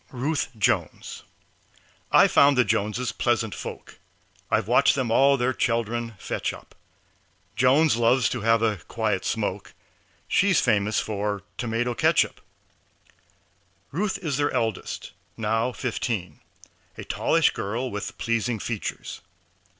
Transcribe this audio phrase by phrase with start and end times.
[0.11, 1.25] RUTH JONES
[2.11, 3.99] I've found the Joneses pleasant folk
[4.49, 6.73] I've watched them all their children fetch up.
[7.55, 9.75] Jones loves to have a quiet smoke
[10.27, 12.41] She's famous for tomato catchup.
[13.91, 16.39] Ruth is their eldest now fifteen,
[16.97, 19.21] A tallish girl with pleasing features.